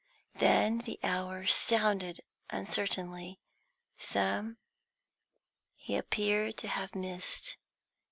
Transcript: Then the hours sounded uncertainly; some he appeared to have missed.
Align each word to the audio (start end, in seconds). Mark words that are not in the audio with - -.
Then 0.33 0.79
the 0.79 0.97
hours 1.03 1.53
sounded 1.53 2.21
uncertainly; 2.49 3.39
some 3.99 4.57
he 5.75 5.95
appeared 5.95 6.57
to 6.57 6.67
have 6.69 6.95
missed. 6.95 7.55